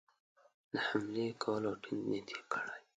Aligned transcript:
د 0.71 0.73
حملې 0.87 1.27
کولو 1.43 1.71
ټینګ 1.83 2.03
نیت 2.09 2.27
کړی 2.51 2.75
دی. 2.79 2.87